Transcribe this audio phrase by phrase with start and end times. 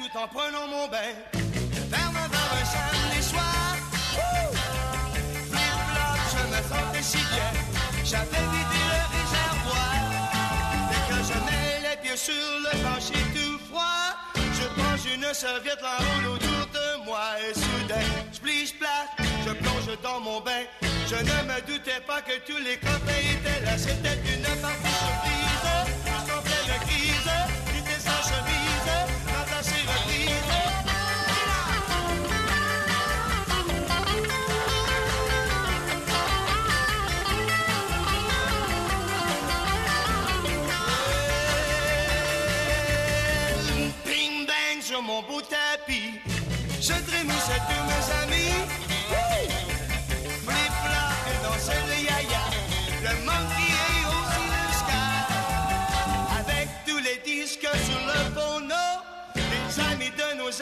[0.00, 1.12] tout en prenant mon bain.
[1.90, 3.76] Vers ma un samedi soir.
[5.50, 7.50] Flip-flop, je me sentais si bien.
[8.04, 9.94] J'avais vidé le réservoir.
[10.90, 15.82] Dès que je mets les pieds sur le plancher tout froid, je penche une serviette
[15.82, 17.26] l'enroule autour de moi.
[17.46, 19.10] Et soudain, splish splash,
[19.46, 20.64] je plonge dans mon bain.
[21.08, 23.76] Je ne me doutais pas que tous les copains étaient là.
[23.76, 25.60] C'était une partie surprise.
[26.06, 27.19] Juste en pleine crise,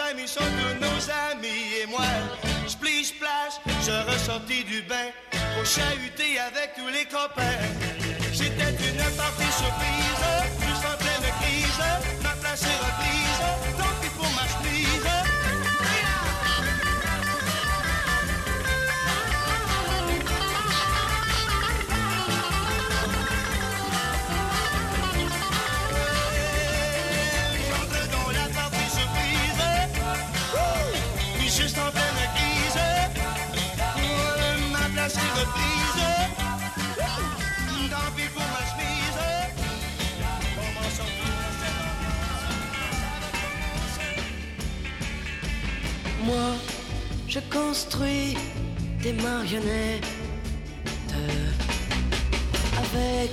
[0.01, 1.83] amis sont tous nos amis.
[1.83, 2.07] Et moi,
[2.67, 3.55] splish splash,
[3.85, 5.11] je ressortis du bain.
[5.57, 7.59] Pour chahuter avec tous les copains.
[8.33, 10.25] J'étais une partie surprise.
[10.61, 12.23] Juste en pleine crise.
[12.23, 13.78] Ma place est reprise.
[47.39, 48.37] Je construis
[49.03, 50.07] des marionnettes
[52.77, 53.31] avec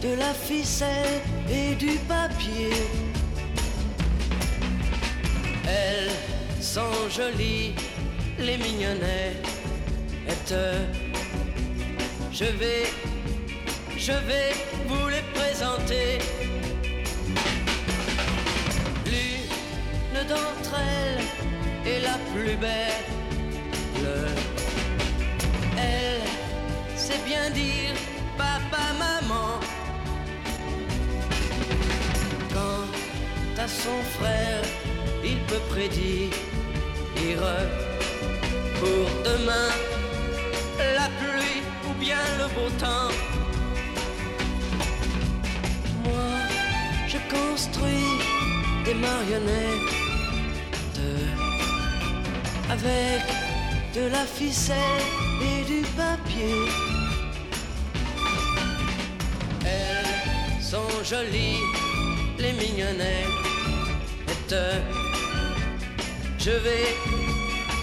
[0.00, 2.70] de la ficelle et du papier.
[5.66, 7.74] Elles sont jolies,
[8.38, 9.46] les mignonnettes.
[12.32, 12.84] Je vais,
[13.96, 14.52] je vais
[14.86, 16.18] vous les présenter.
[19.06, 22.97] L'une d'entre elles est la plus belle.
[27.24, 27.94] Bien dire
[28.36, 29.60] papa, maman.
[32.52, 32.86] Quant
[33.62, 34.62] à son frère,
[35.24, 36.32] il peut prédire
[38.80, 39.70] pour demain
[40.78, 43.12] la pluie ou bien le beau temps.
[46.04, 46.30] Moi,
[47.06, 48.18] je construis
[48.84, 49.98] des marionnettes
[52.70, 53.22] avec
[53.94, 55.02] de la ficelle
[55.42, 56.87] et du papier.
[61.08, 61.62] Jolies,
[62.38, 63.26] les mignonnettes.
[66.38, 66.94] Je vais,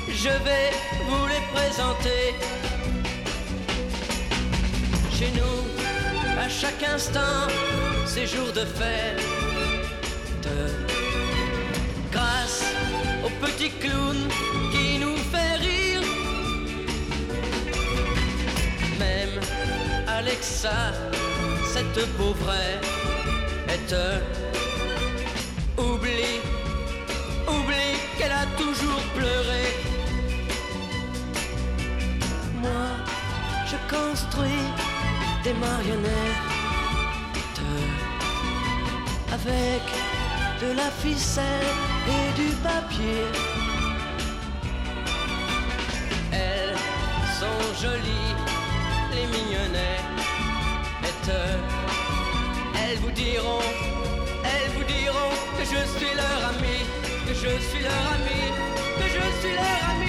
[0.09, 0.72] je vais
[1.08, 2.35] vous les présenter.
[5.12, 5.64] Chez nous,
[6.40, 7.47] à chaque instant,
[8.06, 9.24] c'est jour de fête.
[12.12, 12.64] Grâce
[13.25, 14.18] au petit clown
[14.72, 16.02] qui nous fait rire.
[19.00, 19.40] Même
[20.08, 20.94] Alexa,
[21.75, 22.86] cette pauvrette,
[25.78, 26.40] oublie,
[27.50, 29.66] oublie qu'elle a toujours pleuré.
[32.62, 32.88] Moi,
[33.69, 34.68] je construis
[35.44, 36.46] des marionnettes
[39.34, 39.84] avec
[40.62, 41.72] de la ficelle
[42.08, 43.24] et du papier.
[46.31, 46.78] Elles
[47.40, 48.34] sont jolies,
[49.14, 50.15] les mignonnettes.
[51.28, 53.59] Elles vous diront,
[54.44, 56.86] elles vous diront que je suis leur ami,
[57.25, 58.41] que je suis leur ami,
[58.97, 60.05] que je suis leur ami,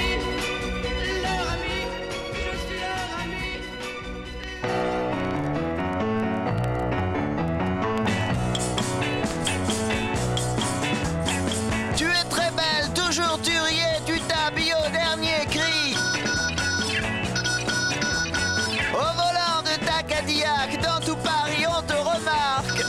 [20.74, 22.82] Dans tout Paris on te remarque.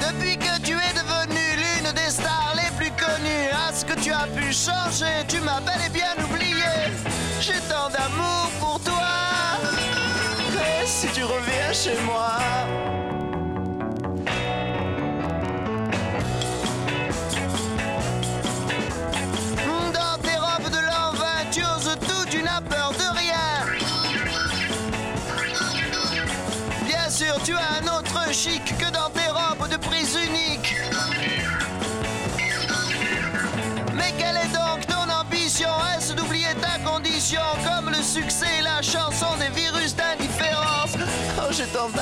[0.00, 4.12] Depuis que tu es devenue l'une des stars les plus connues, à ce que tu
[4.12, 6.74] as pu changer, tu m'as bel et bien oublié.
[7.40, 9.58] J'ai tant d'amour pour toi.
[10.82, 12.38] Et si tu reviens chez moi?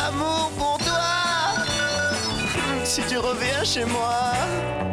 [0.03, 1.13] d'amour pour toi.
[2.85, 4.92] Si tu reviens chez moi.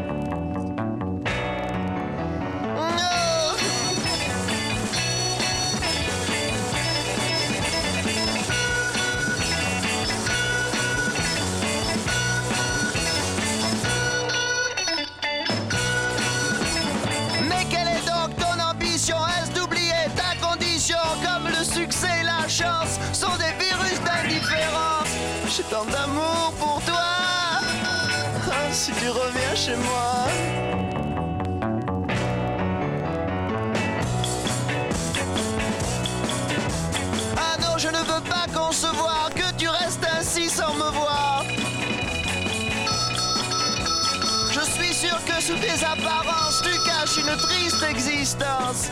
[45.50, 48.90] Sous tes apparences, tu caches une triste existence.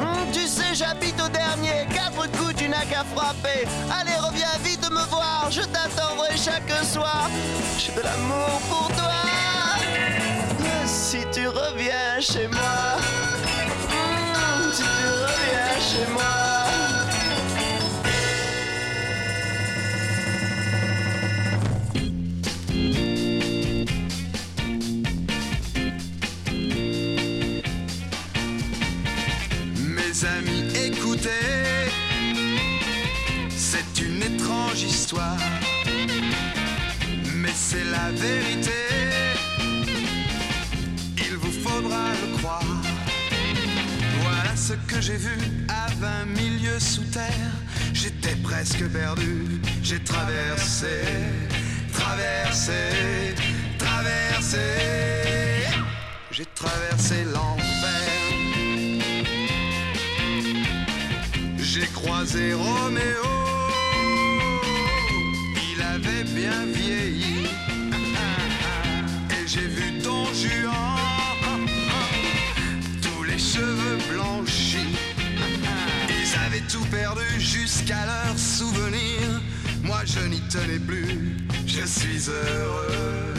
[0.00, 3.68] Hmm, tu sais, j'habite au dernier, quatre coups, tu n'as qu'à frapper.
[4.00, 7.30] Allez, reviens vite me voir, je t'attendrai chaque soir.
[7.78, 9.12] J'ai de l'amour pour toi.
[10.84, 12.82] Si tu reviens chez moi,
[13.92, 16.71] Hmm, si tu reviens chez moi.
[30.24, 31.30] Amis, écoutez,
[33.48, 35.36] c'est une étrange histoire,
[37.34, 38.70] mais c'est la vérité.
[41.16, 42.62] Il vous faudra le croire.
[44.22, 45.36] Voilà ce que j'ai vu
[45.68, 47.52] à 20 milieux sous terre.
[47.92, 51.00] J'étais presque perdu, j'ai traversé,
[51.92, 53.34] traversé,
[53.76, 54.58] traversé.
[56.30, 57.71] J'ai traversé l'enfer.
[61.74, 63.24] J'ai croisé Roméo,
[65.72, 67.46] il avait bien vieilli.
[69.30, 71.66] Et j'ai vu Don Juan,
[73.00, 74.98] tous les cheveux blanchis.
[76.10, 79.40] Ils avaient tout perdu jusqu'à leur souvenir.
[79.82, 83.32] Moi je n'y tenais plus, je suis heureux,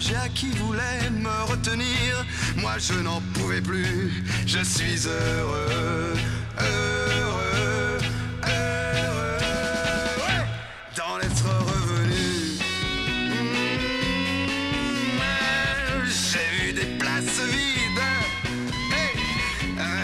[0.00, 2.24] Borgia qui voulait me retenir.
[2.56, 6.14] Moi je n'en pouvais plus, je suis heureux,
[6.58, 7.98] heureux,
[8.42, 9.38] heureux
[10.24, 10.46] ouais,
[10.96, 12.58] d'en être revenu.
[13.28, 13.60] Mmh,
[16.06, 18.04] J'ai vu des places vides,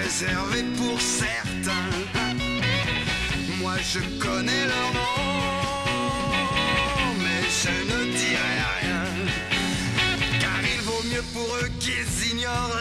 [0.03, 1.89] réservées pour certains.
[3.61, 5.16] Moi je connais leur nom,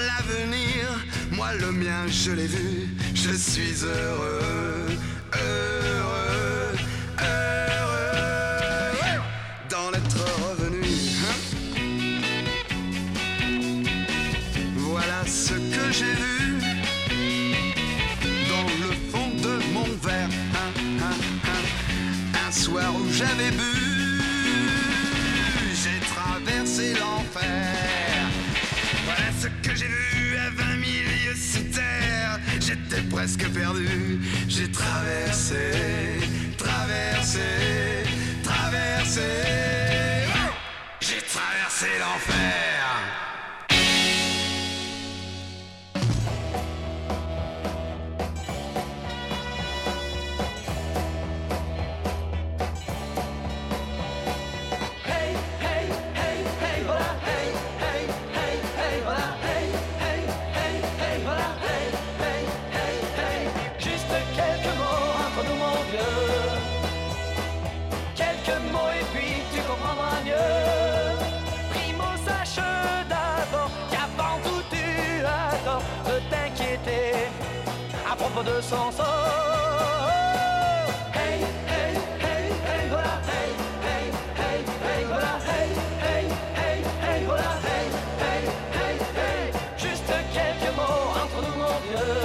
[0.07, 0.85] l'avenir.
[1.31, 4.87] Moi le mien je l'ai vu, je suis heureux,
[5.33, 6.75] heureux,
[7.19, 9.19] heureux ouais,
[9.69, 10.85] d'en être revenu.
[11.29, 11.37] hein.
[14.77, 16.59] Voilà ce que j'ai vu
[18.49, 20.29] dans le fond de mon verre.
[20.53, 21.17] hein, hein.
[22.47, 23.84] Un soir où j'avais bu,
[32.75, 34.19] J'étais presque perdu.
[34.47, 35.55] J'ai traversé,
[36.57, 37.39] traversé,
[38.43, 39.21] traversé.
[40.99, 42.74] J'ai traversé l'enfer.
[78.45, 79.05] De son sort.
[81.13, 81.39] Hey,
[81.71, 81.93] hey,
[82.25, 83.49] hey, hey, voilà, hey,
[83.87, 84.05] hey,
[84.39, 85.69] hey, hey, voilà, hey,
[86.05, 86.25] hey,
[86.55, 87.85] hey, hey, voilà, hey,
[88.21, 88.41] hey,
[88.77, 89.51] hey, hey.
[89.77, 92.21] Juste quelques mots entre nous, mon vieux.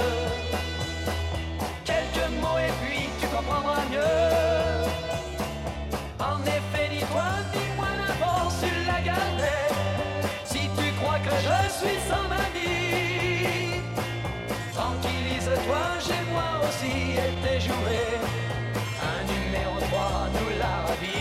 [1.85, 4.29] Quelques mots et puis tu comprendras mieux.
[6.19, 9.75] En effet, dis-toi, dis-moi d'abord sur la galette.
[10.45, 12.30] Si tu crois que je suis sans
[16.71, 18.15] Nancy était jouée.
[19.03, 21.20] Un numéro 3 nous l'a habillé.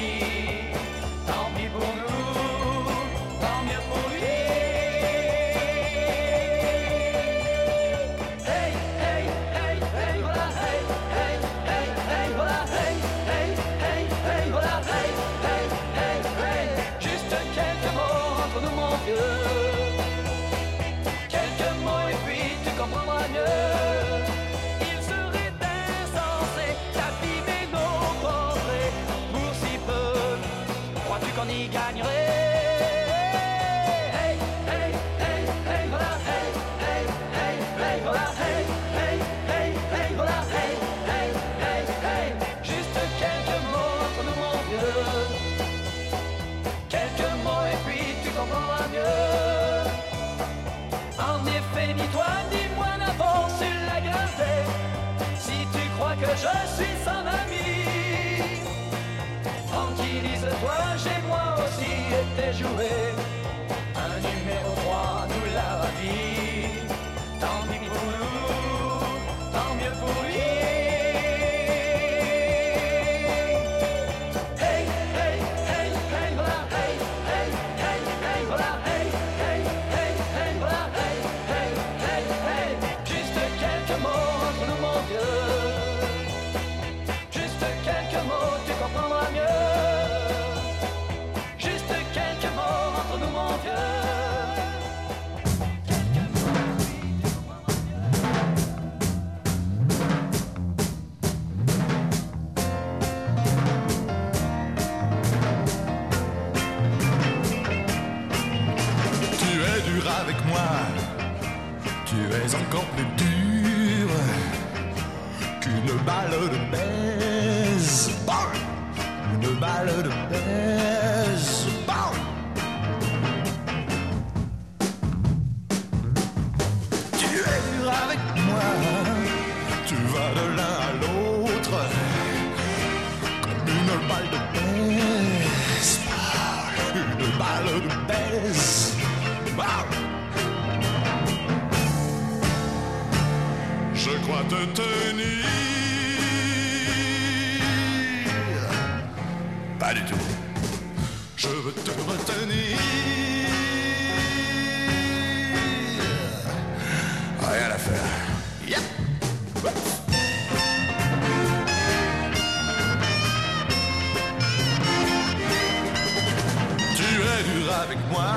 [167.71, 168.33] Avec moi,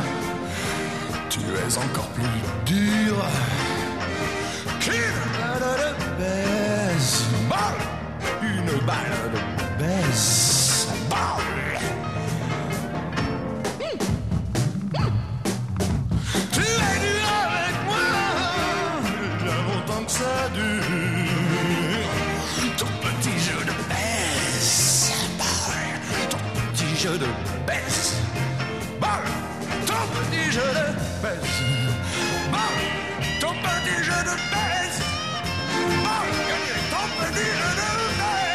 [1.29, 2.23] tu es encore plus
[2.65, 3.15] dur
[4.79, 4.93] qu'une
[5.39, 7.23] balle de baise.
[7.49, 7.81] Balle,
[8.41, 10.52] une balle de baise.
[30.53, 30.85] Jeu de
[31.21, 31.63] baisse.
[32.51, 32.85] Balle,
[33.41, 35.01] ton petit jeu de baisse.
[36.05, 36.35] Balle,
[36.91, 38.52] ton petit jeu de baisse.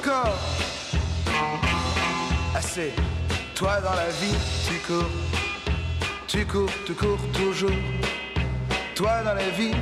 [0.00, 0.34] Encore.
[2.54, 2.92] Assez.
[3.54, 4.34] Toi dans la vie,
[4.66, 5.10] tu cours.
[6.26, 7.78] Tu cours, tu cours toujours.
[8.94, 9.74] Toi dans la vie,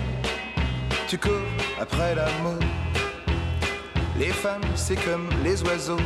[1.06, 1.46] tu cours
[1.80, 2.58] après l'amour.
[4.18, 6.04] Les femmes, c'est comme les oiseaux.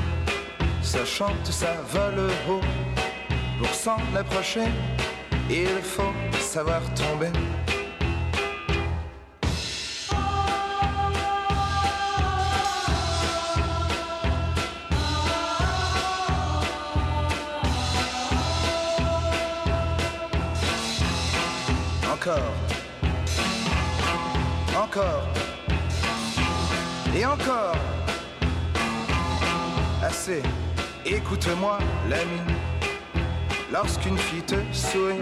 [0.82, 2.60] Ça chante, ça vole haut.
[3.58, 4.68] Pour s'en approcher,
[5.48, 7.30] il faut savoir tomber.
[27.32, 27.76] Encore.
[30.02, 30.42] Assez.
[31.06, 32.40] Écoute-moi, l'ami.
[33.72, 35.20] Lorsqu'une fille te sourit,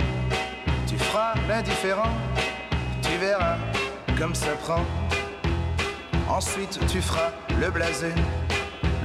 [0.87, 2.11] tu feras l'indifférent.
[3.03, 3.57] Tu verras
[4.19, 4.85] comme ça prend.
[6.29, 8.13] Ensuite, tu feras le blasé.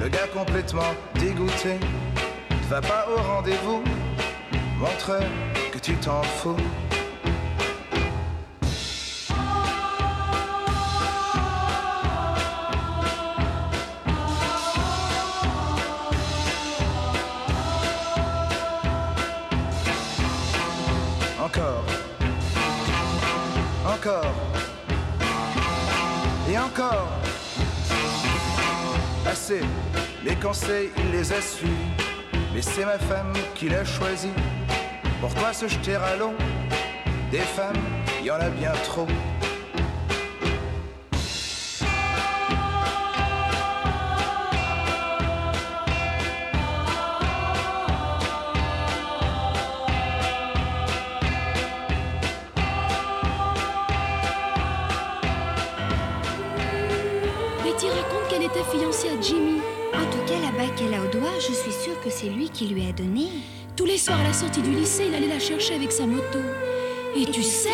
[0.00, 1.78] Le gars complètement dégoûté.
[2.50, 3.82] Ne va pas au rendez-vous.
[4.78, 5.20] Montre
[5.72, 6.56] que tu t'en fous.
[30.24, 31.72] Les conseils, il les a suivis.
[32.52, 34.30] Mais c'est ma femme qui l'a choisi.
[35.20, 36.34] Pourquoi se jeter à l'eau
[37.30, 37.76] Des femmes,
[38.20, 39.06] il y en a bien trop.
[62.56, 63.28] Qui lui a donné.
[63.76, 66.38] Tous les soirs à la sortie du lycée, il allait la chercher avec sa moto.
[67.14, 67.68] Et, tu sais,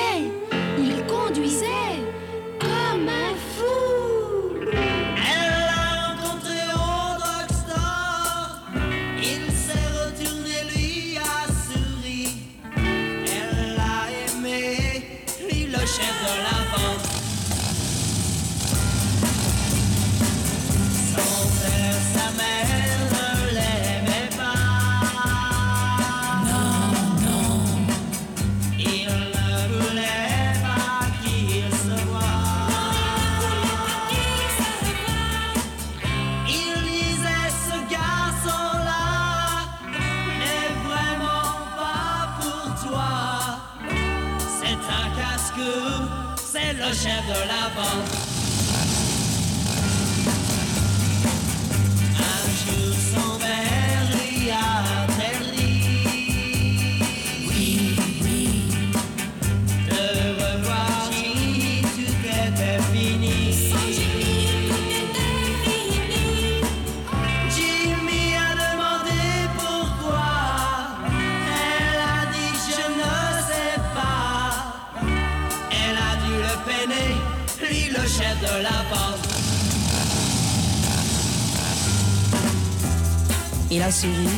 [84.02, 84.28] souri,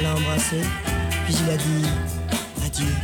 [0.00, 0.60] l'a embrassé,
[1.24, 1.86] puis il a dit
[2.64, 2.94] adieu.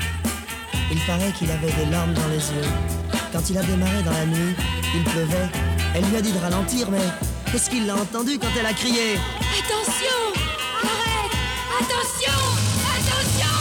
[0.92, 2.70] Il paraît qu'il avait des larmes dans les yeux.
[3.32, 4.54] Quand il a démarré dans la nuit,
[4.94, 5.48] il pleuvait.
[5.94, 7.06] Elle lui a dit de ralentir, mais
[7.52, 9.18] est-ce qu'il l'a entendu quand elle a crié?
[9.58, 10.20] Attention
[10.92, 11.34] Arrête
[11.80, 12.40] Attention
[12.96, 13.56] Attention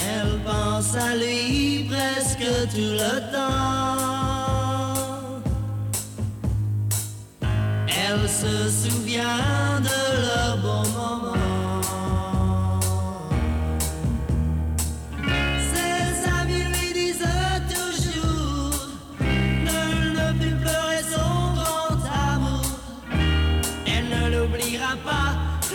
[0.00, 4.07] Elle pense à lui presque tout le temps.
[8.48, 11.34] Se souvient de leurs bons moments.
[15.70, 17.34] Ses amis lui disent
[17.74, 18.88] toujours
[19.66, 19.80] Ne
[20.16, 22.00] ne plus pleurer son grand
[22.32, 22.66] amour.
[23.86, 25.30] Elle ne l'oubliera pas,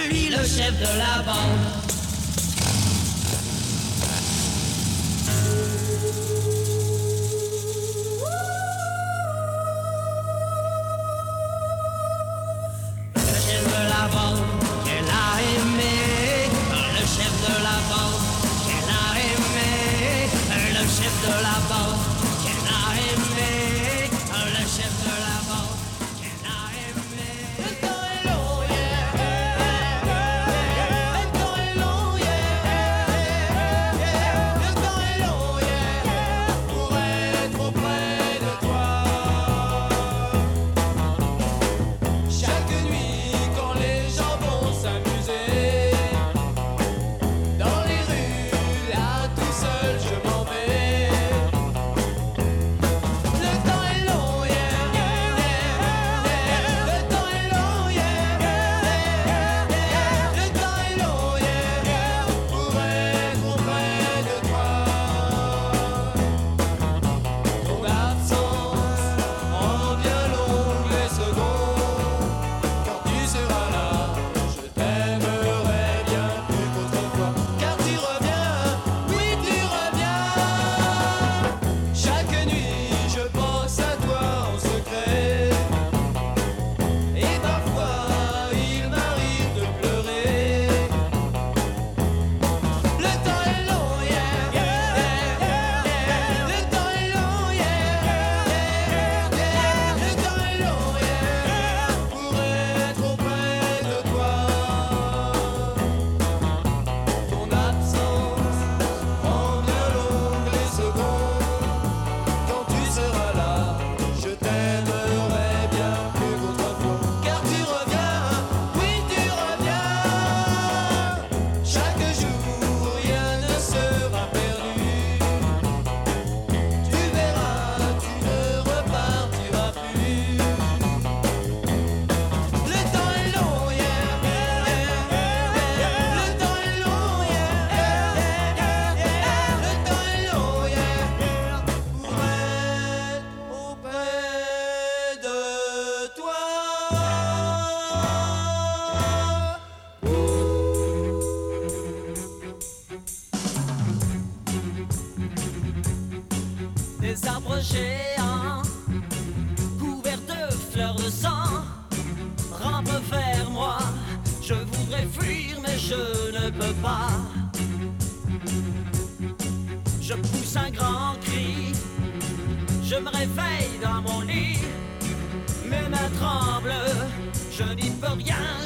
[0.10, 1.83] lui le chef de la bande.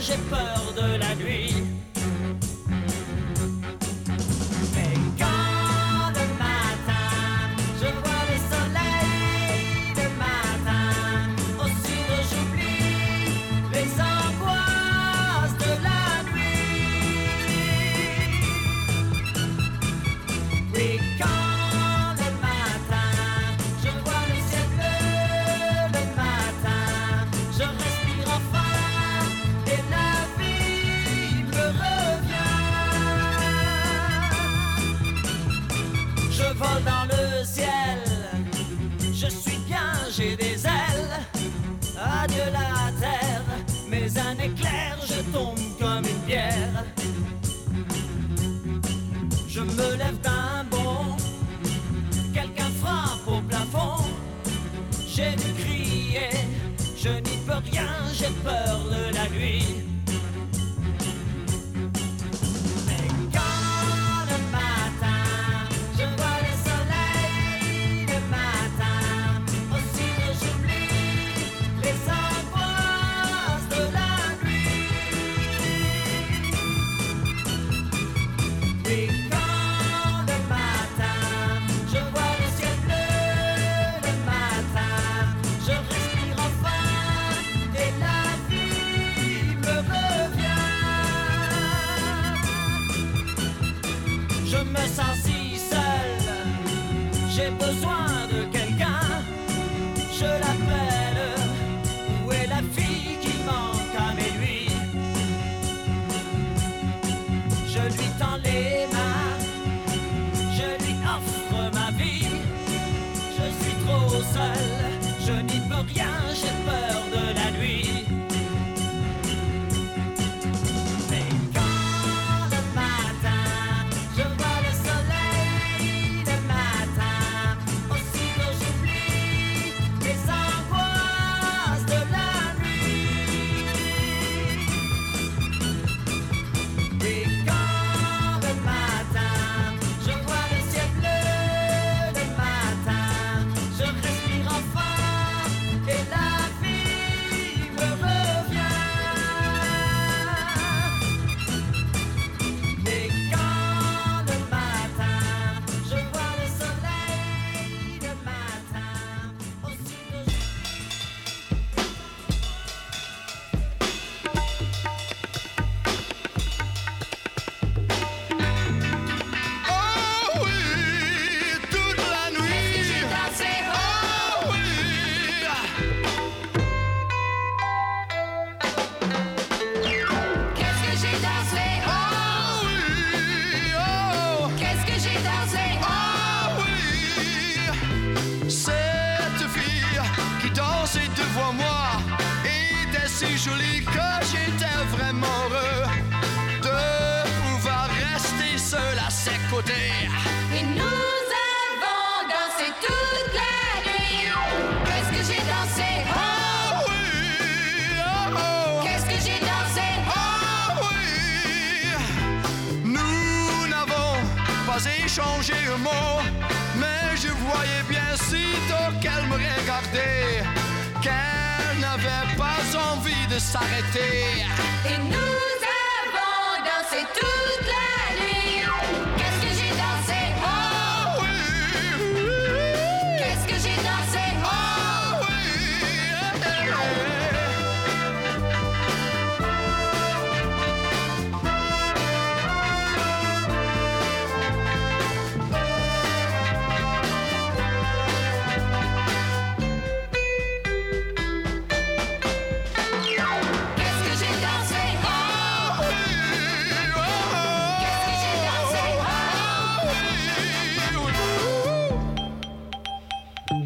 [0.02, 1.54] j'ai peur de la nuit.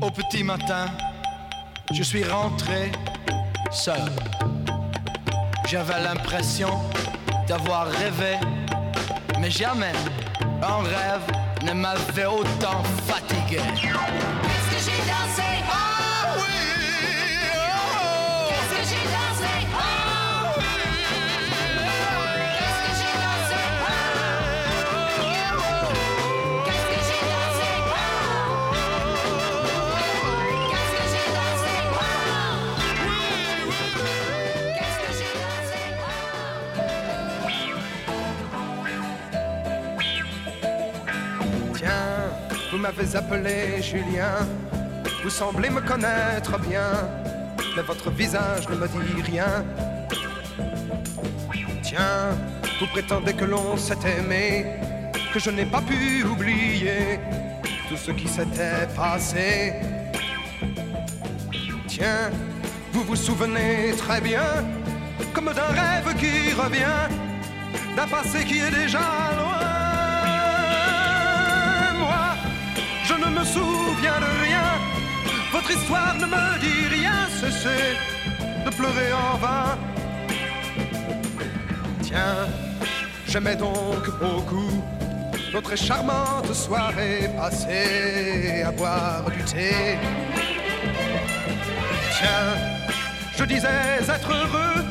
[0.02, 0.86] au petit matin,
[1.92, 2.92] je suis rentré
[3.72, 4.12] seul.
[5.68, 6.80] J'avais l'impression
[7.48, 8.38] d'avoir rêvé,
[9.40, 9.94] mais jamais
[10.62, 11.22] un rêve
[11.64, 13.60] ne m'avait autant fatigué.
[42.82, 44.48] M'avez appelé Julien.
[45.24, 46.92] Vous semblez me connaître bien,
[47.76, 49.64] mais votre visage ne me dit rien.
[51.84, 52.30] Tiens,
[52.80, 54.66] vous prétendez que l'on s'est aimé,
[55.32, 57.20] que je n'ai pas pu oublier
[57.88, 59.74] tout ce qui s'était passé.
[61.88, 62.32] Tiens,
[62.94, 64.66] vous vous souvenez très bien,
[65.34, 67.04] comme d'un rêve qui revient,
[67.96, 69.00] d'un passé qui est déjà
[69.38, 69.51] loin.
[73.22, 74.68] Ne me souviens de rien.
[75.52, 77.18] Votre histoire ne me dit rien.
[77.40, 77.86] Cessez
[78.66, 79.78] de pleurer en vain.
[82.02, 82.48] Tiens,
[83.28, 84.84] j'aimais donc beaucoup
[85.54, 89.98] notre charmante soirée passée à boire du thé.
[92.18, 92.52] Tiens,
[93.38, 93.68] je disais
[94.18, 94.84] être heureux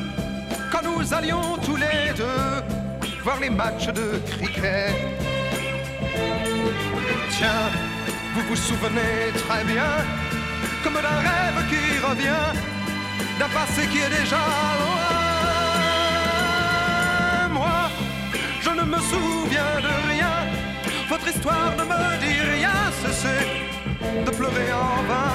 [0.71, 2.51] quand nous allions tous les deux
[3.23, 4.93] voir les matchs de cricket.
[7.29, 7.90] Tiens,
[8.33, 9.91] vous vous souvenez très bien,
[10.83, 12.47] comme d'un rêve qui revient,
[13.39, 14.37] d'un passé qui est déjà
[14.81, 15.09] loin.
[17.49, 17.89] Moi,
[18.61, 20.35] je ne me souviens de rien,
[21.09, 23.43] votre histoire ne me dit rien, cessez
[24.25, 25.33] de pleurer en vain.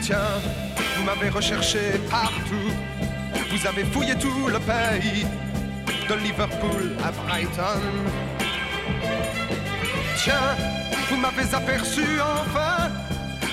[0.00, 0.40] Tiens,
[0.96, 2.70] vous m'avez recherché partout,
[3.50, 5.26] vous avez fouillé tout le pays,
[6.08, 7.82] de Liverpool à Brighton.
[11.08, 12.90] Vous m'avez aperçu enfin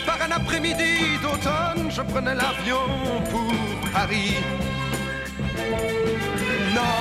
[0.08, 1.92] par un après-midi d'automne.
[1.92, 2.88] Je prenais l'avion
[3.30, 3.54] pour
[3.92, 4.38] Paris.
[6.74, 6.98] Non,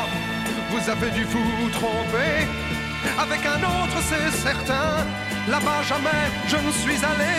[0.70, 2.46] vous avez dû vous tromper.
[3.18, 5.06] Avec un autre, c'est certain.
[5.48, 7.35] Là-bas, jamais je ne suis allé.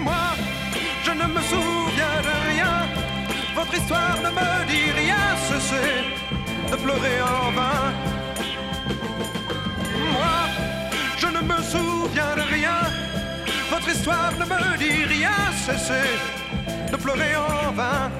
[0.00, 0.24] Moi,
[1.02, 2.74] je ne me souviens de rien.
[3.54, 5.24] Votre histoire ne me dit rien.
[5.48, 6.04] Cessez
[6.70, 8.21] de pleurer en vain.
[11.42, 12.78] Ne me souviens de rien.
[13.70, 15.30] Votre histoire ne me dit rien.
[15.66, 16.10] Cessez
[16.90, 18.10] de pleurer en vain.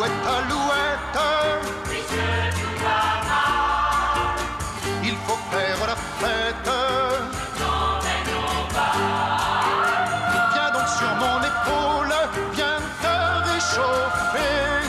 [0.00, 1.18] Alouette, alouette.
[5.04, 6.70] Il faut faire la fête.
[10.52, 12.14] Viens donc sur mon épaule,
[12.54, 13.14] viens te
[13.50, 14.88] réchauffer.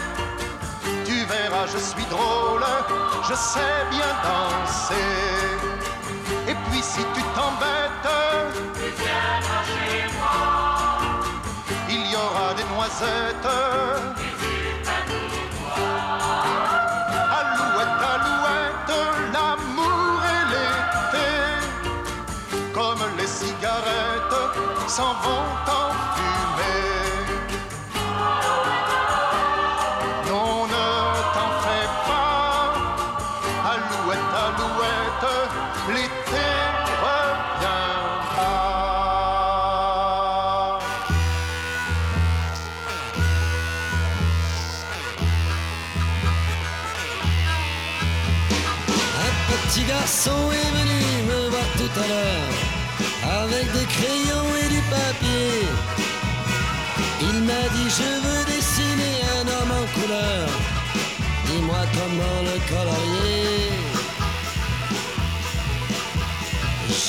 [1.04, 2.64] Tu verras, je suis drôle,
[3.28, 4.96] je sais bien danser.
[6.48, 8.08] Et puis si tu t'embêtes,
[11.90, 13.71] il y aura des noisettes.
[24.92, 25.91] S'en vont en fumée.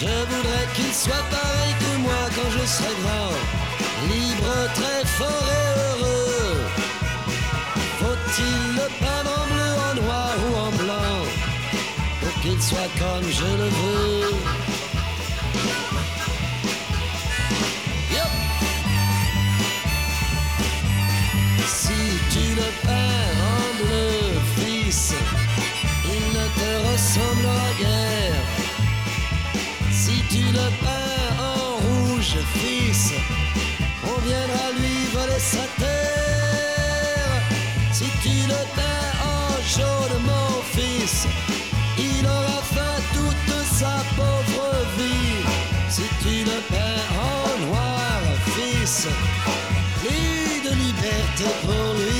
[0.03, 3.35] Je voudrais qu'il soit pareil que moi quand je serai grand,
[4.11, 6.61] libre, très fort et heureux.
[8.01, 11.19] Faut-il le peindre en bleu, en noir ou en blanc?
[12.21, 14.35] Pour qu'il soit comme je le veux
[30.53, 33.13] Le peins en rouge, fils,
[34.05, 37.41] on viendra lui voler sa terre.
[37.91, 41.27] Si tu le peins en jaune, mon fils,
[41.99, 45.43] il aura faim toute sa pauvre vie.
[45.89, 48.21] Si tu le peins en noir,
[48.55, 49.09] fils,
[50.03, 52.12] plus de liberté pour lui.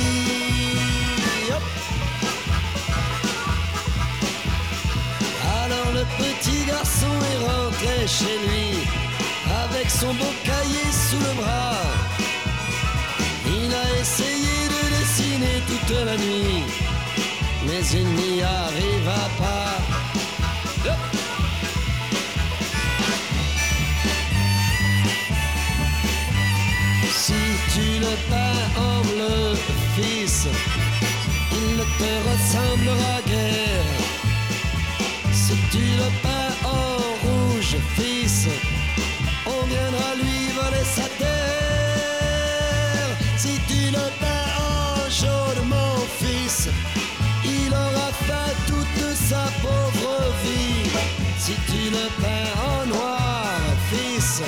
[8.19, 8.69] Chez lui
[9.63, 11.81] avec son beau cahier sous le bras.
[13.47, 16.63] Il a essayé de dessiner toute la nuit,
[17.65, 19.77] mais il n'y arriva pas.
[27.25, 29.55] Si tu le peins en bleu,
[29.95, 30.47] fils,
[31.57, 33.91] il ne te ressemblera guère.
[35.31, 37.12] Si tu le peins en
[37.95, 38.47] fils,
[39.45, 41.33] on viendra lui voler sa terre.
[43.37, 46.69] Si tu le peins en jaune, mon fils,
[47.43, 50.89] il aura faim toute sa pauvre vie.
[51.37, 53.59] Si tu le peins en noir,
[53.91, 54.41] fils,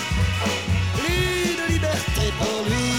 [0.98, 2.96] plus de liberté pour lui.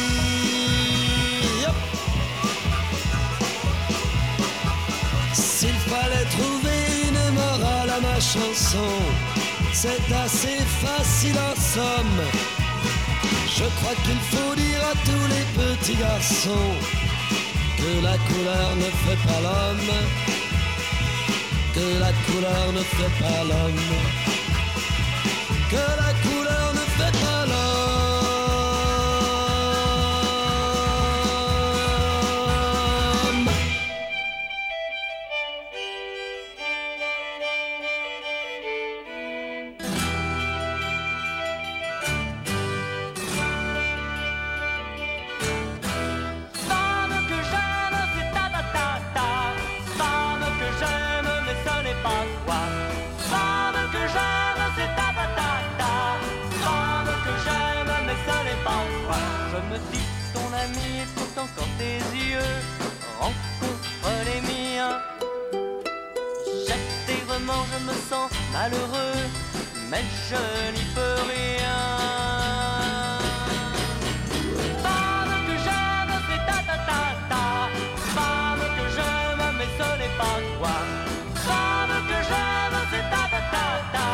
[5.33, 8.91] S'il fallait trouver une morale à ma chanson,
[9.81, 12.21] c'est assez facile en somme.
[13.59, 16.73] Je crois qu'il faut dire à tous les petits garçons
[17.79, 19.93] que la couleur ne fait pas l'homme,
[21.77, 23.89] que la couleur ne fait pas l'homme,
[25.73, 26.86] que la couleur ne
[60.33, 62.55] Ton ami et pourtant quand tes yeux
[63.21, 64.99] rencontrent les miens.
[66.67, 69.21] J'étais vraiment, je me sens malheureux,
[69.91, 71.83] mais je n'y peux rien.
[74.83, 77.45] Femme que j'aime, c'est ta ta ta ta.
[78.17, 80.77] Femme que j'aime, mais ce n'est pas toi.
[81.47, 84.09] Femme que j'aime, c'est ta ta ta ta.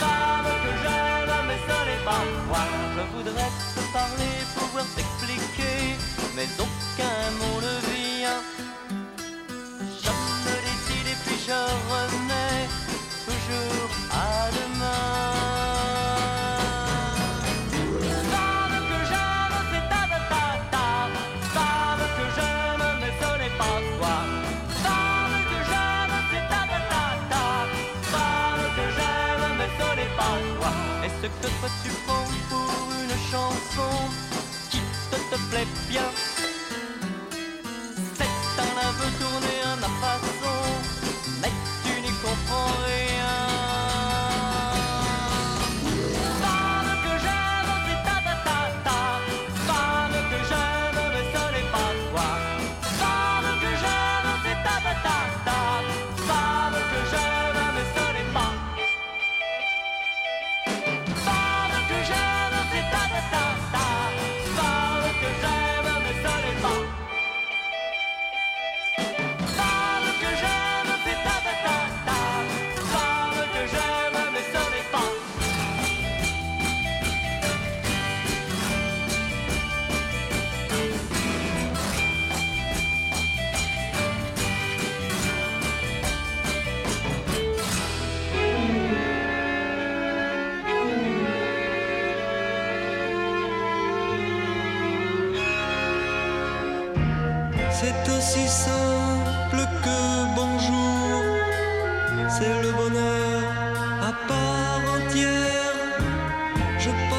[0.00, 2.62] Femme que j'aime, mais ce n'est pas toi.
[2.96, 3.50] Je voudrais
[3.92, 5.96] parler, pouvoir t'expliquer,
[6.36, 7.79] mais aucun mot ne
[35.50, 36.39] plaît bien?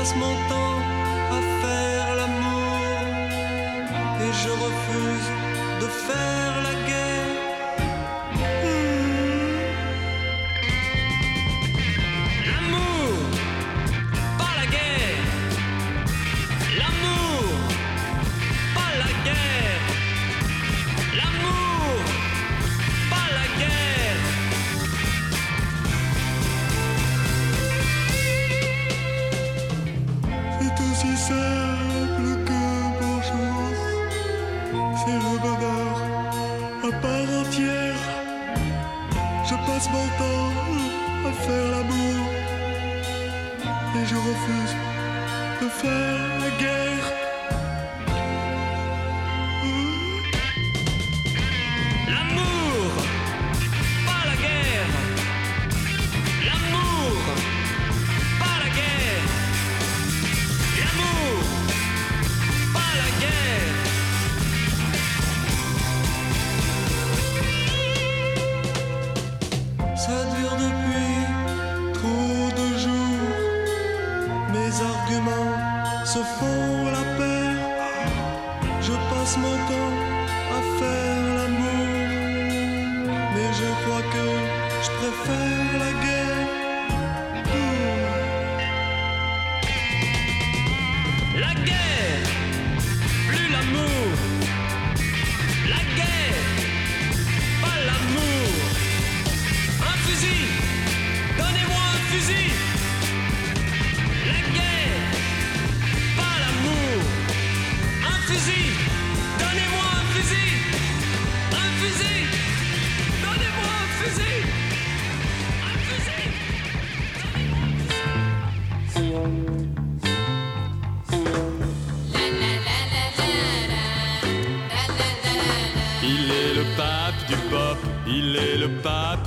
[0.04, 0.71] Je passe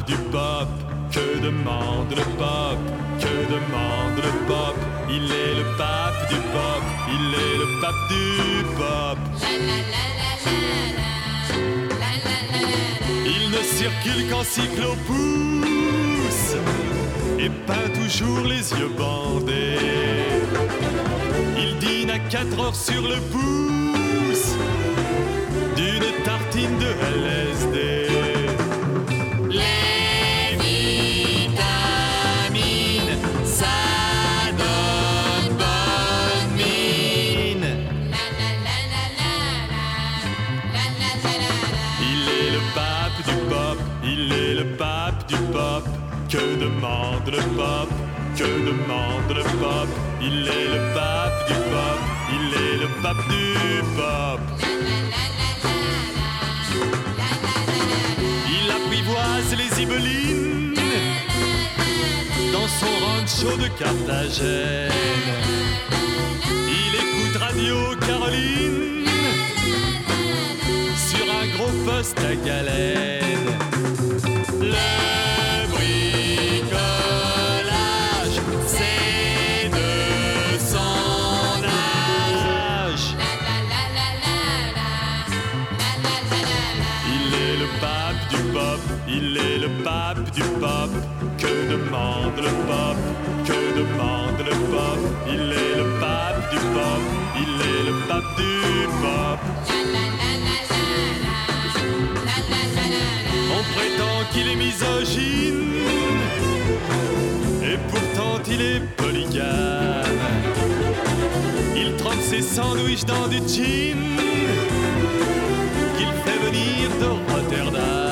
[0.07, 0.69] du pop.
[1.13, 2.79] Que demande le pop
[3.21, 4.77] Que demande le pop
[5.09, 8.27] Il est le pape du pop, il est le pape du
[8.79, 9.19] pop.
[13.27, 15.25] Il ne circule qu'en cyclopousse
[17.39, 19.79] et peint toujours les yeux bandés.
[21.57, 24.55] Il dîne à 4 heures sur le pouce
[25.77, 26.91] d'une tartine de
[27.21, 27.74] LSD.
[47.55, 49.89] Que demande le pop
[50.21, 52.01] Il est le pape du pop,
[52.33, 54.41] il est le pape du pop.
[58.49, 60.75] Il apprivoise les Ibelines
[62.53, 64.91] dans son rancho de Carthagène.
[66.51, 69.07] Il écoute Radio Caroline
[70.97, 73.15] sur un gros poste à galène.
[91.95, 92.97] Demande le pop
[93.45, 97.03] Que demande le pop Il est le pape du pop,
[97.37, 99.39] il est le pape du pop.
[103.57, 105.75] On prétend qu'il est misogyne
[107.63, 109.45] Et pourtant il est polygame.
[111.77, 114.01] Il trempe ses sandwichs dans du gin
[115.97, 118.04] Qu'il fait venir de Rotterdam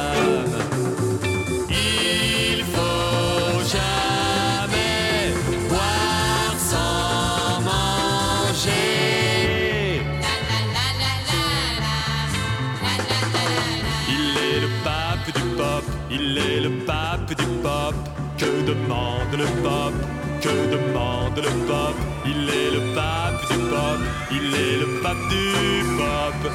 [14.09, 17.95] Il est le pape du pop, il est le pape du pop.
[18.39, 19.93] Que demande le pop
[20.41, 21.95] Que demande le pop?
[22.25, 24.01] Il est le pape du pop,
[24.31, 26.53] il est le pape du pop.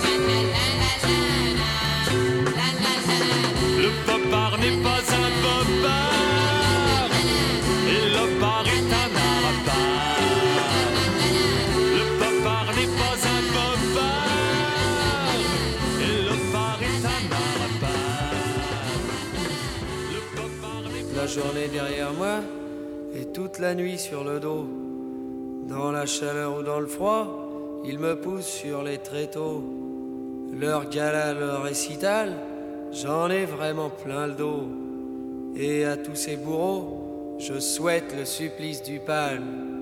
[3.83, 6.16] Le popard n'est pas un popard
[21.37, 22.39] journée derrière moi
[23.13, 24.65] et toute la nuit sur le dos.
[25.69, 29.63] Dans la chaleur ou dans le froid, ils me poussent sur les tréteaux.
[30.59, 32.33] Leur gala, leur récital,
[32.91, 34.63] j'en ai vraiment plein le dos.
[35.55, 39.76] Et à tous ces bourreaux, je souhaite le supplice du palme.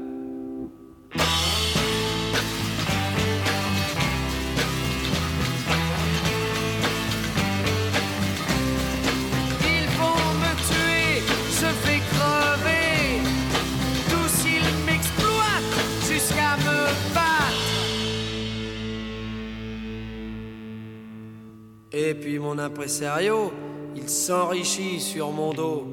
[22.40, 23.52] Mon impresario,
[23.96, 25.84] il s'enrichit sur mon dos.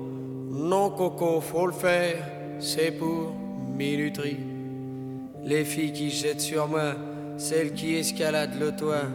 [0.51, 2.17] Non, Coco, faut le faire,
[2.59, 3.33] c'est pour
[3.77, 4.39] minuterie.
[5.45, 6.95] Les filles qui jettent sur moi,
[7.37, 9.09] celles qui escaladent le toit,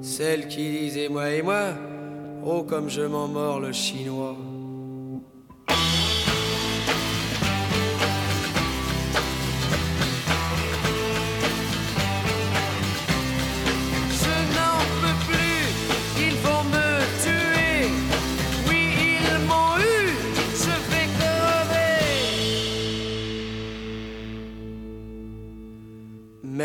[0.00, 1.74] celles qui disent et moi et moi,
[2.44, 4.36] oh comme je m'en mords le chinois.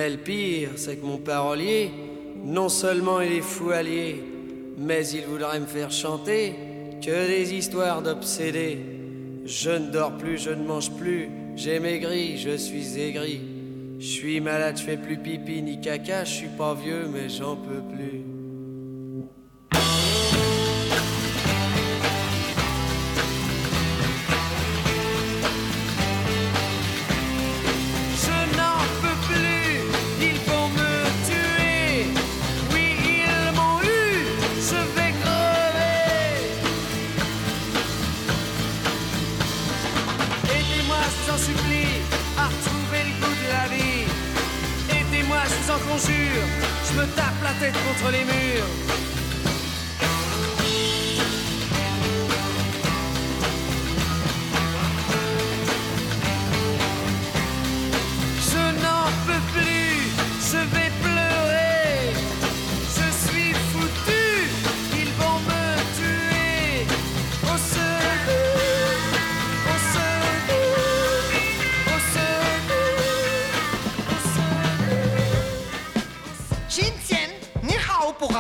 [0.05, 1.89] Mais le pire, c'est que mon parolier,
[2.43, 4.23] non seulement il est fou allié,
[4.77, 6.53] mais il voudrait me faire chanter
[7.01, 8.77] que des histoires d'obsédés.
[9.47, 13.41] Je ne dors plus, je ne mange plus, j'ai maigri, je suis aigri.
[13.97, 17.55] Je suis malade, je fais plus pipi ni caca, je suis pas vieux, mais j'en
[17.55, 18.34] peux plus.
[46.95, 49.14] Me tape la tête contre les murs.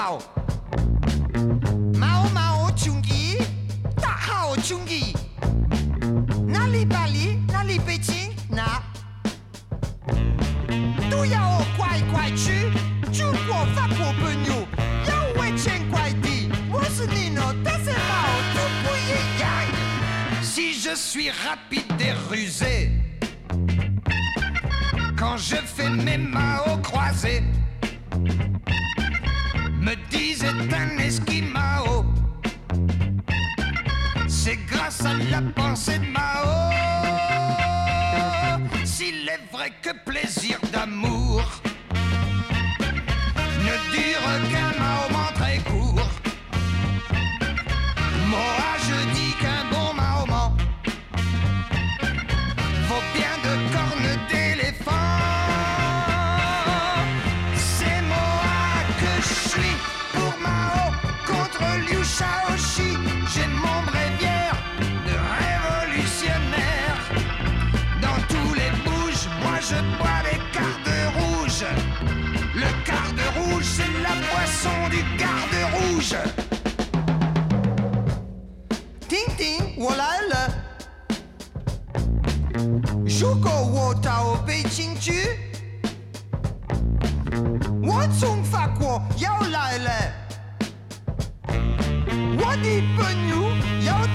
[0.05, 0.34] Wow.
[69.74, 71.64] je bois des cartes rouges.
[72.54, 76.16] Le garde rouge, c'est la boisson du garde rouge.
[79.08, 80.34] Ting ting, 我来了。
[83.20, 85.38] 如果我到北京去，
[87.82, 89.90] 我从法国要来了。
[92.38, 92.98] 我的朋
[93.28, 93.32] 友
[93.84, 94.06] 要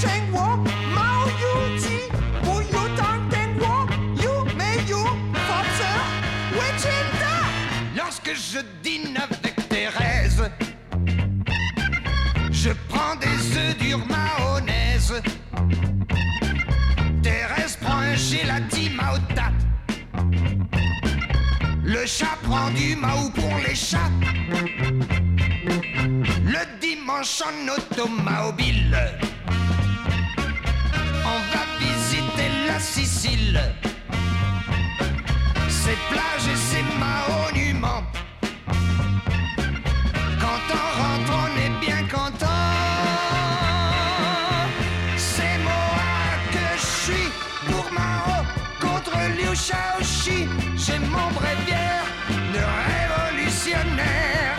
[12.70, 15.14] Je prends des œufs durs mayonnaise.
[17.22, 19.48] Thérèse prend un gelati maota.
[21.82, 24.12] Le chat prend du Mao pour les chats.
[26.54, 28.96] Le dimanche en automobile,
[31.34, 33.60] on va visiter la Sicile.
[35.68, 37.39] Ses plages et ses monuments.
[50.22, 52.04] J'ai mon bréviaire
[52.52, 52.60] de
[52.90, 54.58] révolutionnaire.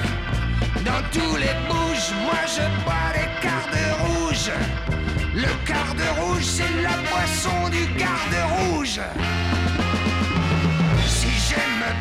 [0.83, 4.51] Dans tous les bouges, moi je bois les cartes rouges.
[5.35, 8.99] Le garde rouge, c'est la boisson du garde rouge.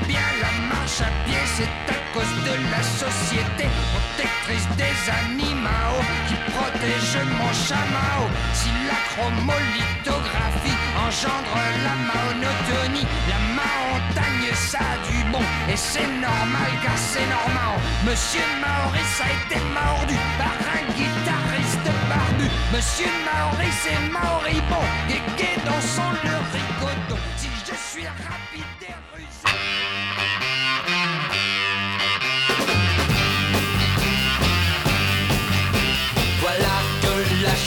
[0.06, 6.34] Bien la marche à pied, c'est à cause de la société protectrice des animaux qui
[6.52, 8.22] protège mon chameau.
[8.54, 16.70] Si la chromolithographie engendre la monotonie, la montagne ça a du bon et c'est normal
[16.84, 17.74] car c'est normal.
[18.04, 22.46] Monsieur Maurice a été mordu par un guitariste barbu.
[22.72, 24.86] Monsieur Maurice est moribond,
[25.36, 26.40] gay dans son le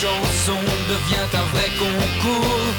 [0.03, 2.73] chanson devient un vrai concours.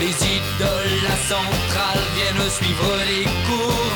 [0.00, 3.92] Les idoles, la centrale viennent suivre les cours.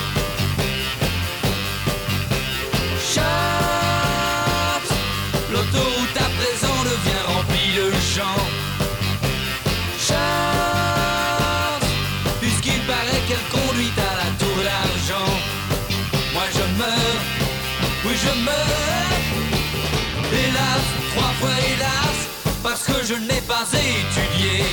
[3.12, 4.90] Chante,
[5.52, 8.42] l'autoroute à présent devient remplie de gens.
[10.06, 11.86] Chante,
[12.40, 15.32] puisqu'il paraît qu'elle conduit à la tour d'argent.
[16.34, 17.22] Moi je meurs,
[18.04, 18.87] oui je meurs.
[22.78, 24.64] Parce que je n'ai pas étudié.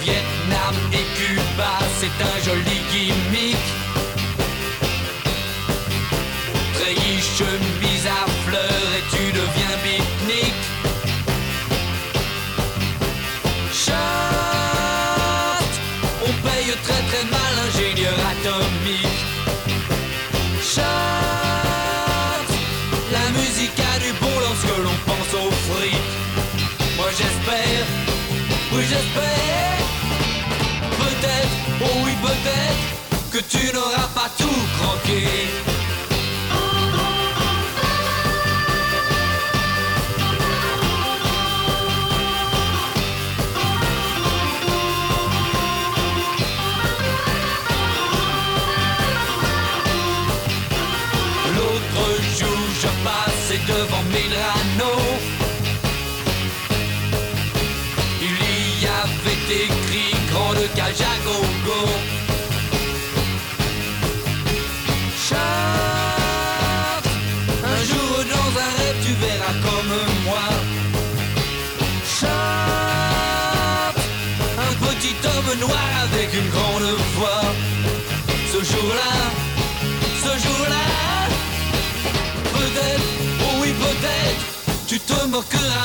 [0.00, 3.56] Vietnam et Cuba, c'est un joli gimmick.
[32.28, 35.24] Peut-être, que tu n'auras pas tout croqué.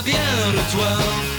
[0.04, 1.33] Bien de toi.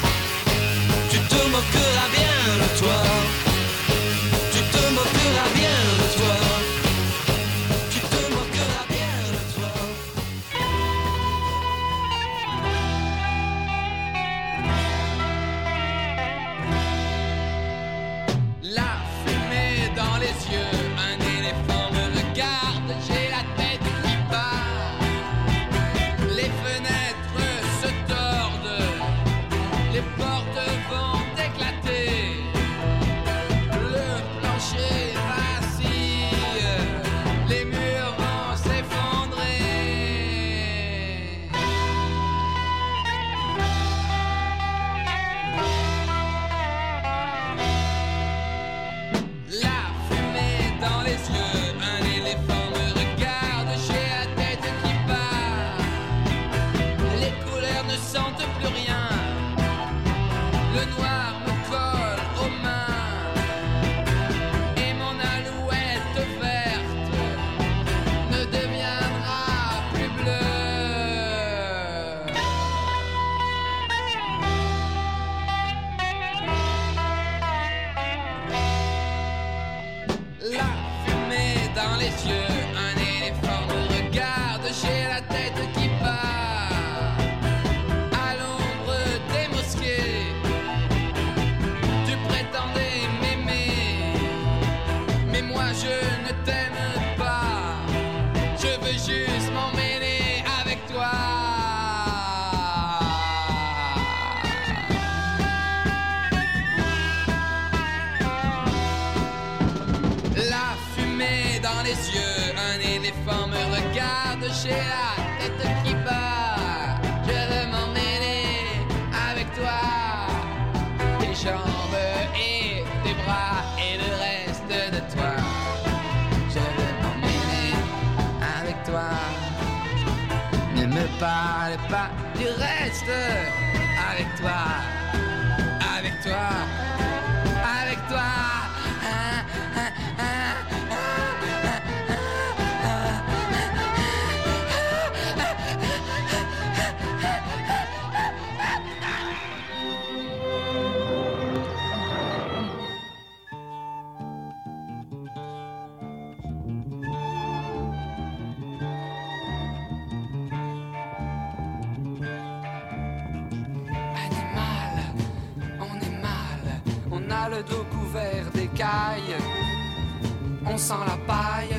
[170.75, 171.77] on sent la paille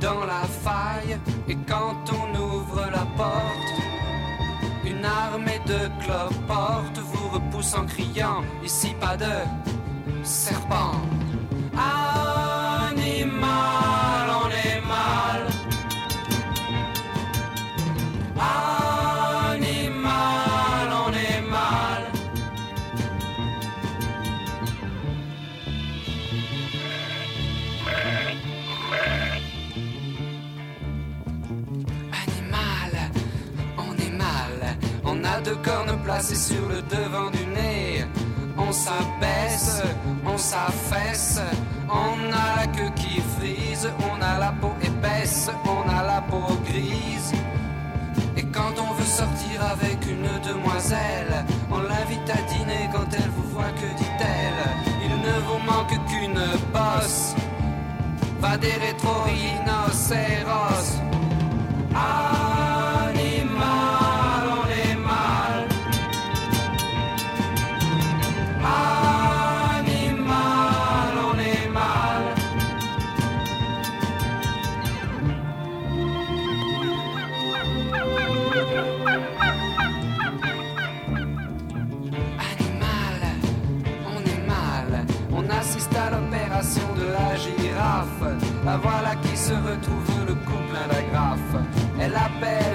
[0.00, 3.70] dans la faille et quand on ouvre la porte,
[4.82, 9.34] une armée de cloportes vous repousse en criant ici pas de
[10.22, 10.79] serpent.
[36.22, 38.04] C'est sur le devant du nez.
[38.58, 39.80] On s'abaisse,
[40.24, 41.40] on s'affaisse,
[41.88, 46.44] on a la queue qui frise, on a la peau épaisse, on a la peau
[46.66, 47.32] grise.
[48.36, 53.48] Et quand on veut sortir avec une demoiselle, on l'invite à dîner quand elle vous
[53.54, 54.68] voit, que dit-elle?
[55.02, 57.34] Il ne vous manque qu'une bosse,
[58.40, 60.89] va des rétro-rhinocéros.
[92.40, 92.69] bad.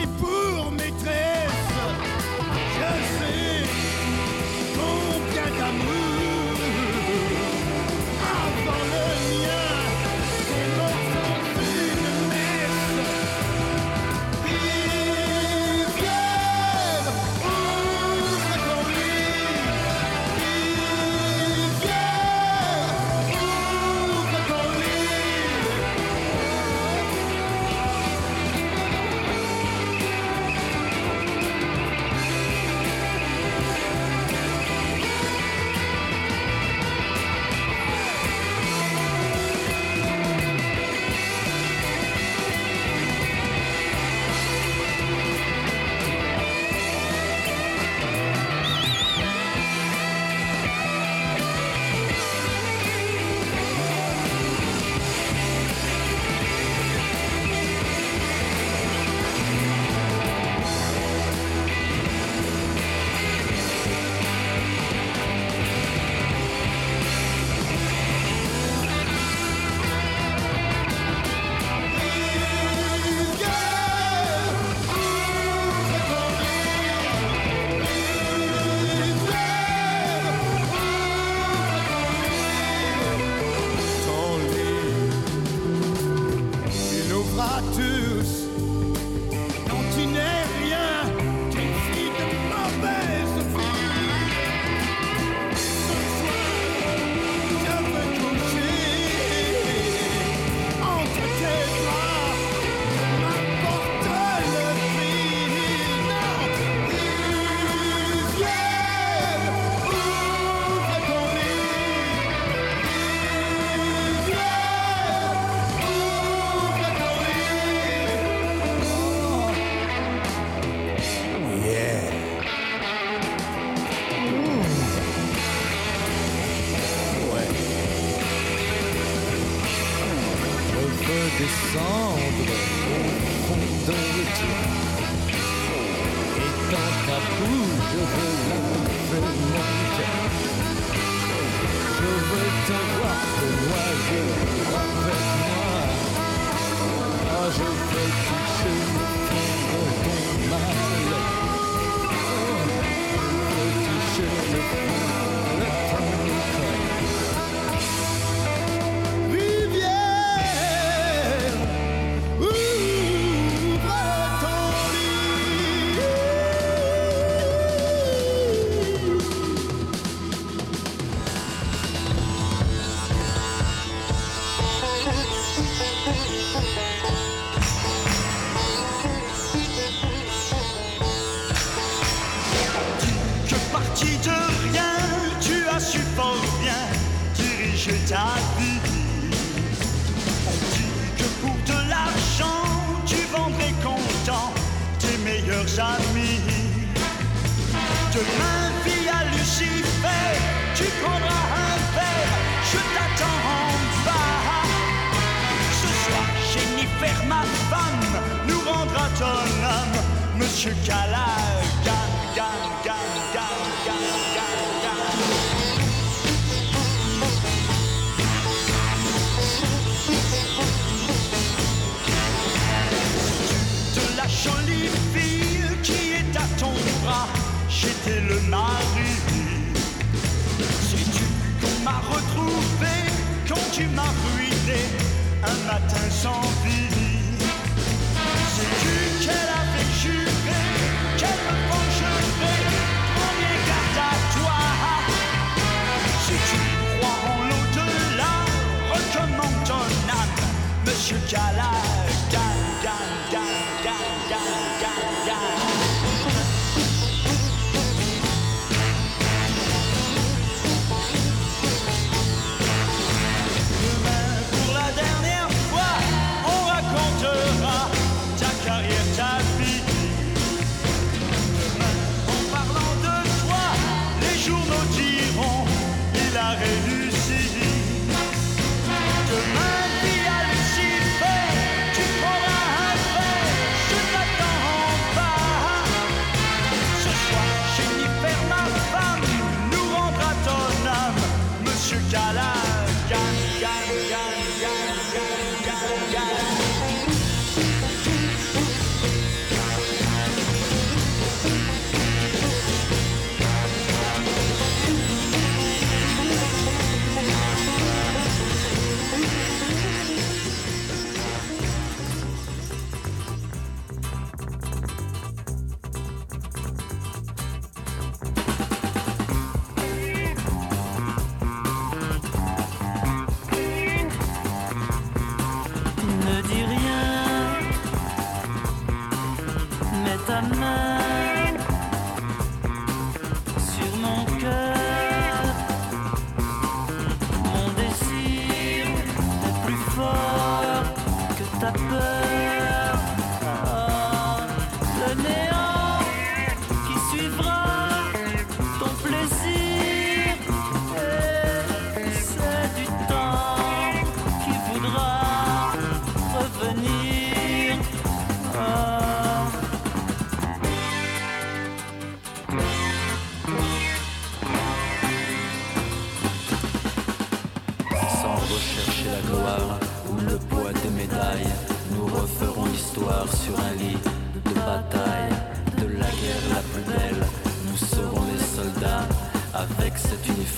[0.00, 0.49] Merci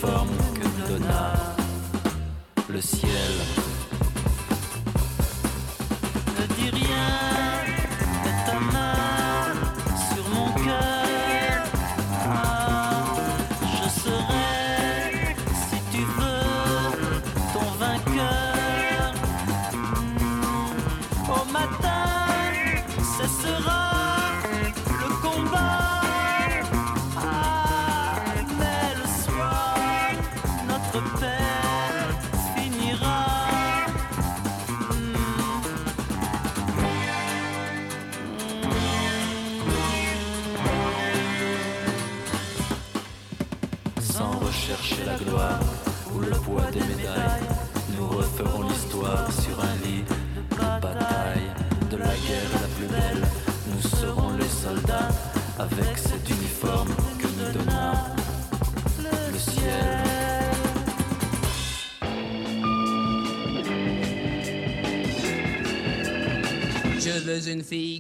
[0.03, 0.42] from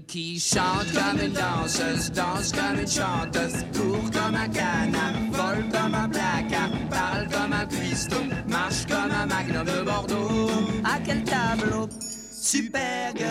[0.07, 5.95] qui chante comme une danseuse, danse comme une chanteuse, court comme un canard, vole comme
[5.95, 8.17] un placard, parle comme un cuistot,
[8.49, 10.51] marche comme un magnum de Bordeaux.
[10.85, 11.89] À quel tableau?
[12.31, 13.31] Super girl,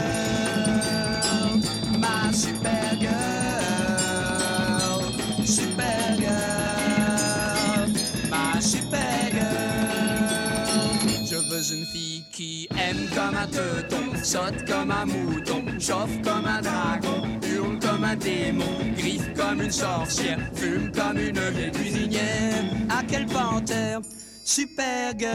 [1.99, 4.31] ma super girl,
[5.45, 7.91] super girl,
[8.29, 9.49] ma super girl.
[11.29, 16.45] Je veux une fille qui aime comme un teuton, saute comme un mouton, chauffe comme
[16.45, 18.65] un dragon, hurle comme un démon,
[18.95, 22.63] griffe comme une sorcière, fume comme une vieille cuisinière.
[22.89, 24.01] À quelle panthère
[24.43, 25.31] Super girl,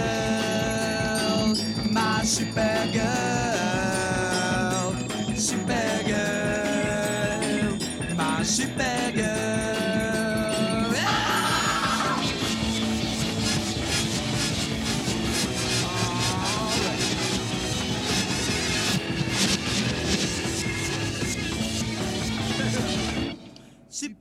[1.91, 3.03] ma super girl,
[5.37, 7.79] super girl,
[8.17, 9.66] ma super girl.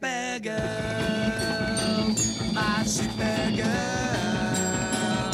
[0.05, 2.13] Super girl,
[2.53, 5.33] ma super girl,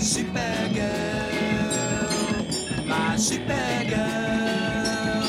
[0.00, 2.08] super girl,
[2.86, 5.20] ma super girl.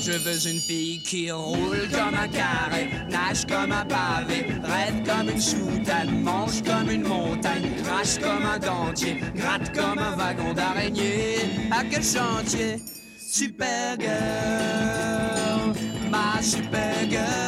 [0.00, 5.28] Je veux une fille qui roule comme un carré, nage comme un pavé, rêve comme
[5.30, 11.38] une soutane, mange comme une montagne, crache comme un dentier, gratte comme un wagon d'araignée.
[11.72, 12.80] À quel chantier?
[13.18, 15.74] Super girl,
[16.10, 17.39] ma super girl,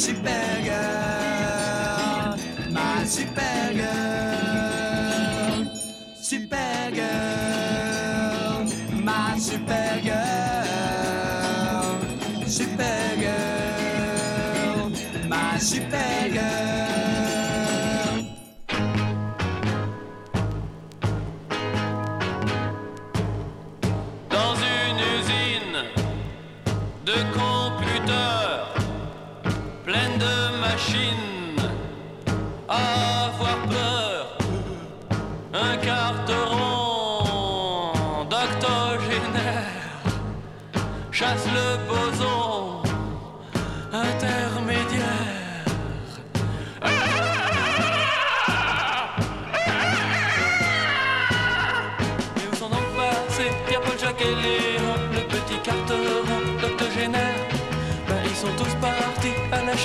[0.00, 2.32] super girl,
[2.70, 5.66] ma super girl,
[6.14, 8.64] super girl,
[9.04, 11.20] ma super girl,
[12.46, 14.90] super girl,
[15.28, 16.49] ma super girl.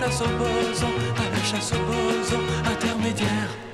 [0.05, 0.87] Chasse au boson
[1.17, 3.64] À la chasse au boson intermédiaire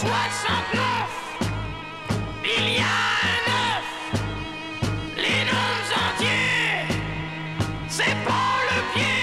[0.00, 0.10] 69,
[2.42, 2.96] il y a
[3.26, 4.22] un 9.
[5.18, 6.88] Les noms entiers,
[7.86, 9.20] c'est pas le pied.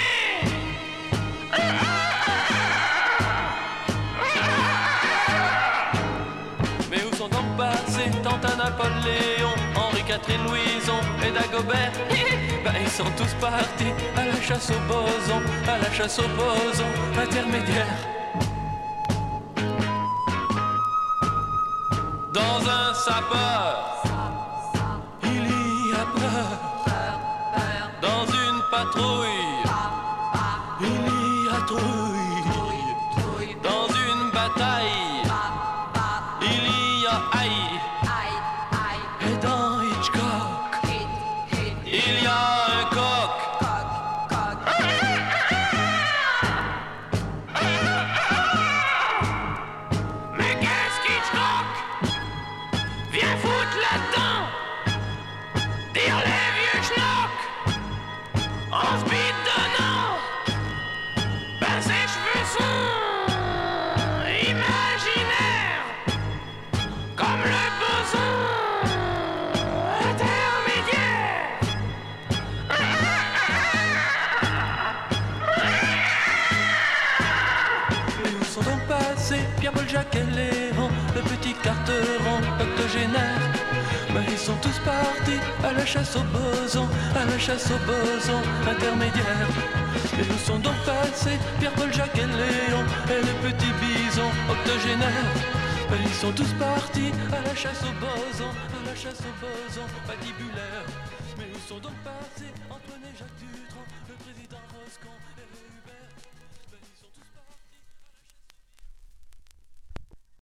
[6.91, 11.94] Mais où sont donc passés Tante Napoléon, Henri-Catherine Louison et Dagobert?
[12.64, 16.86] Ben ils sont tous partis à la chasse au boson, à la chasse au boson
[17.20, 18.18] intermédiaire.
[22.48, 23.97] Dans un sapeur,
[81.64, 83.41] carteron octogénaire.
[84.14, 88.43] Mais ils sont tous partis à la chasse aux bosons, à la chasse aux bosons
[88.69, 89.53] intermédiaires.
[90.19, 92.84] Et où sont donc passés Pierre-Paul, Jacques et Léon
[93.14, 95.34] et les petits bisons octogénaires
[95.89, 99.89] Mais Ils sont tous partis à la chasse aux bosons, à la chasse aux bosons
[100.07, 100.77] patibulaires.